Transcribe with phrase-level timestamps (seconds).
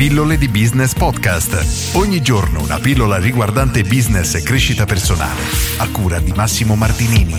[0.00, 1.94] Pillole di Business Podcast.
[1.94, 5.42] Ogni giorno una pillola riguardante business e crescita personale.
[5.76, 7.36] A cura di Massimo Martinini.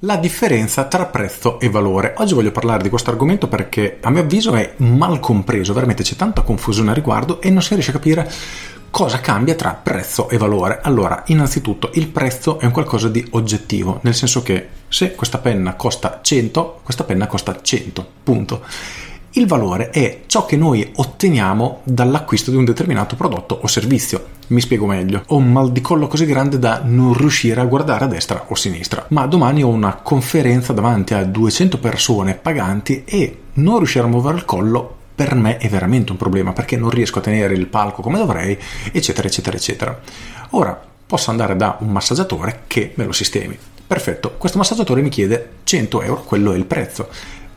[0.00, 2.14] La differenza tra prezzo e valore.
[2.16, 6.16] Oggi voglio parlare di questo argomento perché a mio avviso è mal compreso, veramente c'è
[6.16, 8.28] tanta confusione a riguardo e non si riesce a capire
[8.90, 10.80] cosa cambia tra prezzo e valore.
[10.82, 15.74] Allora, innanzitutto il prezzo è un qualcosa di oggettivo, nel senso che se questa penna
[15.74, 18.64] costa 100, questa penna costa 100, punto.
[19.36, 24.28] Il valore è ciò che noi otteniamo dall'acquisto di un determinato prodotto o servizio.
[24.46, 25.24] Mi spiego meglio.
[25.26, 28.54] Ho un mal di collo così grande da non riuscire a guardare a destra o
[28.54, 29.04] a sinistra.
[29.08, 34.38] Ma domani ho una conferenza davanti a 200 persone paganti e non riuscire a muovere
[34.38, 38.00] il collo per me è veramente un problema perché non riesco a tenere il palco
[38.00, 38.58] come dovrei,
[38.90, 40.00] eccetera, eccetera, eccetera.
[40.52, 43.58] Ora posso andare da un massaggiatore che me lo sistemi.
[43.86, 47.08] Perfetto, questo massaggiatore mi chiede 100 euro, quello è il prezzo.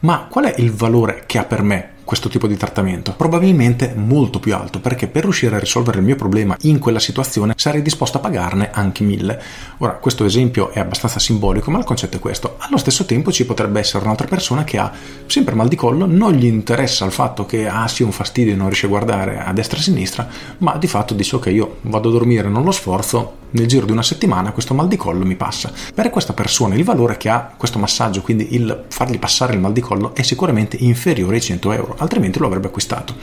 [0.02, 3.13] Ma qual è il valore che ha per me questo tipo di trattamento?
[3.16, 7.53] Probabilmente molto più alto, perché per riuscire a risolvere il mio problema in quella situazione
[7.56, 9.39] sarei disposto a pagarne anche mille.
[9.78, 12.56] Ora, questo esempio è abbastanza simbolico, ma il concetto è questo.
[12.58, 14.92] Allo stesso tempo ci potrebbe essere un'altra persona che ha
[15.28, 18.55] sempre mal di collo, non gli interessa il fatto che ah sì un fastidio e
[18.55, 21.78] non riesce a guardare a destra e a sinistra, ma di fatto dice ok io
[21.81, 25.26] vado a dormire, non lo sforzo, nel giro di una settimana questo mal di collo
[25.26, 25.72] mi passa.
[25.94, 29.73] Per questa persona il valore che ha questo massaggio, quindi il fargli passare il mal
[29.73, 33.16] di collo, è sicuramente inferiore ai 100 euro altrimenti lo avrebbe acquistato.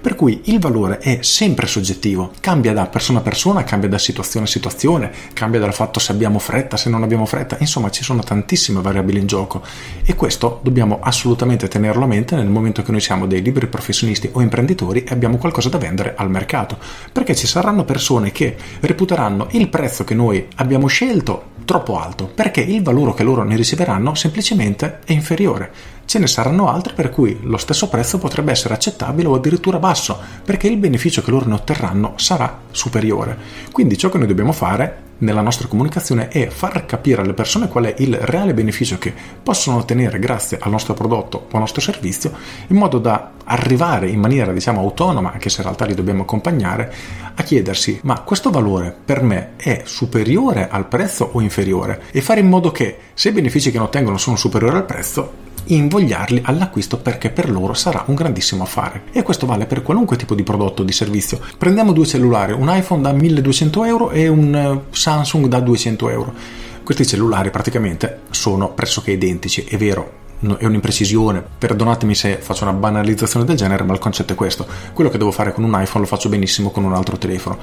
[0.00, 4.46] Per cui il valore è sempre soggettivo, cambia da persona a persona, cambia da situazione
[4.46, 8.22] a situazione, cambia dal fatto se abbiamo fretta, se non abbiamo fretta, insomma ci sono
[8.22, 9.62] tantissime variabili in gioco
[10.04, 14.28] e questo dobbiamo assolutamente tenerlo a mente nel momento che noi siamo dei liberi professionisti
[14.32, 16.78] o imprenditori e abbiamo qualcosa da vendere al mercato,
[17.12, 22.60] perché ci saranno persone che reputeranno il prezzo che noi abbiamo scelto troppo alto, perché
[22.60, 27.38] il valore che loro ne riceveranno semplicemente è inferiore ce ne saranno altre per cui
[27.42, 31.54] lo stesso prezzo potrebbe essere accettabile o addirittura basso, perché il beneficio che loro ne
[31.54, 33.38] otterranno sarà superiore.
[33.70, 37.84] Quindi ciò che noi dobbiamo fare nella nostra comunicazione è far capire alle persone qual
[37.84, 42.32] è il reale beneficio che possono ottenere grazie al nostro prodotto o al nostro servizio,
[42.66, 46.92] in modo da arrivare in maniera diciamo autonoma, anche se in realtà li dobbiamo accompagnare,
[47.36, 52.02] a chiedersi ma questo valore per me è superiore al prezzo o inferiore?
[52.10, 55.48] E fare in modo che se i benefici che ne ottengono sono superiori al prezzo,
[55.64, 59.02] invogliarli all'acquisto perché per loro sarà un grandissimo affare.
[59.12, 61.40] E questo vale per qualunque tipo di prodotto o di servizio.
[61.56, 66.34] Prendiamo due cellulari, un iPhone da 1200 euro e un eh, Samsung da 200 euro.
[66.82, 73.44] Questi cellulari praticamente sono pressoché identici, è vero, è un'imprecisione, perdonatemi se faccio una banalizzazione
[73.44, 74.66] del genere, ma il concetto è questo.
[74.92, 77.58] Quello che devo fare con un iPhone lo faccio benissimo con un altro telefono.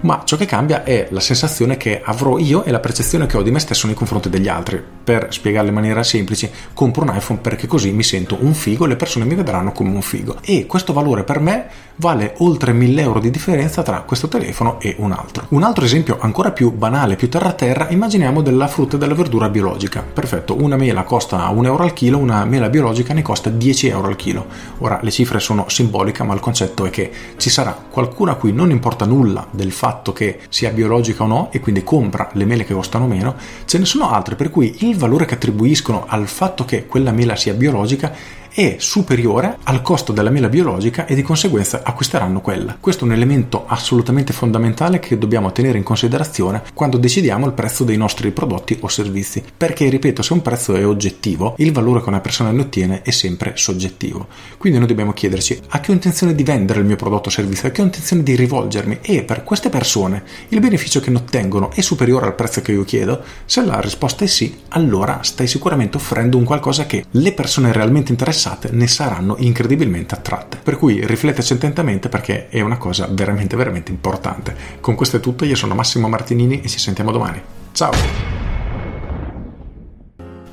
[0.00, 3.42] Ma ciò che cambia è la sensazione che avrò io e la percezione che ho
[3.42, 4.82] di me stesso nei confronti degli altri.
[5.02, 8.88] Per spiegarlo in maniera semplice, compro un iPhone perché così mi sento un figo e
[8.88, 10.38] le persone mi vedranno come un figo.
[10.42, 11.66] E questo valore per me
[11.96, 15.46] vale oltre 1000 euro di differenza tra questo telefono e un altro.
[15.50, 20.02] Un altro esempio ancora più banale, più terra-terra, immaginiamo della frutta e della verdura biologica.
[20.02, 24.08] Perfetto, una mela costa 1 euro al chilo, una mela biologica ne costa 10 euro
[24.08, 24.46] al chilo.
[24.78, 28.52] Ora le cifre sono simboliche, ma il concetto è che ci sarà qualcuno a cui
[28.52, 32.64] non importa nulla del fatto che sia biologica o no e quindi compra le mele
[32.64, 33.34] che costano meno,
[33.64, 37.36] ce ne sono altre per cui il valore che attribuiscono al fatto che quella mela
[37.36, 42.76] sia biologica è superiore al costo della mela biologica e di conseguenza acquisteranno quella.
[42.78, 47.84] Questo è un elemento assolutamente fondamentale che dobbiamo tenere in considerazione quando decidiamo il prezzo
[47.84, 52.10] dei nostri prodotti o servizi, perché ripeto, se un prezzo è oggettivo, il valore che
[52.10, 54.26] una persona ne ottiene è sempre soggettivo.
[54.58, 57.68] Quindi noi dobbiamo chiederci a che ho intenzione di vendere il mio prodotto o servizio,
[57.68, 61.70] a che ho intenzione di rivolgermi e per queste persone il beneficio che ne ottengono
[61.70, 63.22] è superiore al prezzo che io chiedo?
[63.46, 68.10] Se la risposta è sì, allora stai sicuramente offrendo un qualcosa che le persone realmente
[68.10, 70.58] interessate interessate ne saranno incredibilmente attratte.
[70.62, 74.56] Per cui rifletteci attentamente perché è una cosa veramente veramente importante.
[74.80, 77.40] Con questo è tutto, io sono Massimo Martinini e ci sentiamo domani.
[77.72, 77.92] Ciao!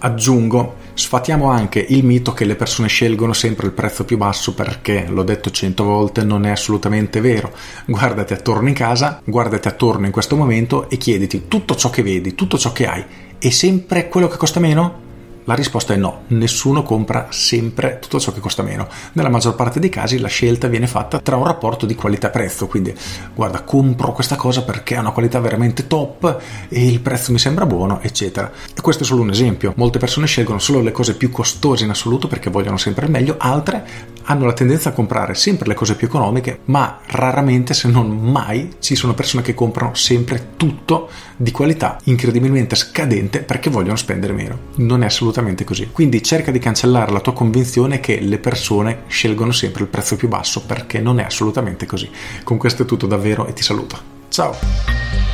[0.02, 5.06] Aggiungo, sfatiamo anche il mito che le persone scelgono sempre il prezzo più basso perché,
[5.10, 7.52] l'ho detto cento volte, non è assolutamente vero.
[7.86, 12.34] Guardati attorno in casa, guardati attorno in questo momento e chiediti tutto ciò che vedi,
[12.34, 13.04] tutto ciò che hai,
[13.38, 15.08] è sempre quello che costa meno?
[15.46, 18.88] La risposta è no, nessuno compra sempre tutto ciò che costa meno.
[19.14, 22.96] Nella maggior parte dei casi la scelta viene fatta tra un rapporto di qualità-prezzo, quindi
[23.34, 27.66] guarda, compro questa cosa perché ha una qualità veramente top e il prezzo mi sembra
[27.66, 28.52] buono, eccetera.
[28.76, 29.74] E questo è solo un esempio.
[29.76, 33.36] Molte persone scelgono solo le cose più costose in assoluto perché vogliono sempre il meglio,
[33.40, 38.16] altre hanno la tendenza a comprare sempre le cose più economiche, ma raramente, se non
[38.16, 44.34] mai, ci sono persone che comprano sempre tutto di qualità incredibilmente scadente perché vogliono spendere
[44.34, 44.60] meno.
[44.76, 45.90] Non è assolutamente così.
[45.92, 50.28] Quindi cerca di cancellare la tua convinzione che le persone scelgono sempre il prezzo più
[50.28, 52.10] basso perché non è assolutamente così.
[52.44, 53.98] Con questo è tutto davvero e ti saluto.
[54.30, 55.29] Ciao!